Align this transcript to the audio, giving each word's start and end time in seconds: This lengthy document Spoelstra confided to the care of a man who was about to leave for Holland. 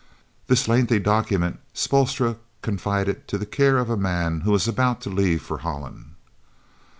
This 0.47 0.67
lengthy 0.67 0.97
document 0.97 1.59
Spoelstra 1.75 2.37
confided 2.63 3.27
to 3.27 3.37
the 3.37 3.45
care 3.45 3.77
of 3.77 3.87
a 3.91 3.95
man 3.95 4.39
who 4.41 4.49
was 4.51 4.67
about 4.67 4.99
to 5.01 5.11
leave 5.11 5.43
for 5.43 5.59
Holland. 5.59 6.15